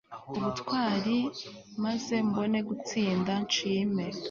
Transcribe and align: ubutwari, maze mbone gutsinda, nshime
ubutwari, 0.37 1.17
maze 1.83 2.15
mbone 2.27 2.59
gutsinda, 2.69 3.31
nshime 3.45 4.05